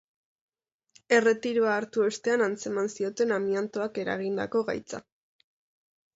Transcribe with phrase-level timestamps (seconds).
[1.17, 5.05] Erretiroa hartu ostean antzeman zioten amiantoak eragindako gaitza.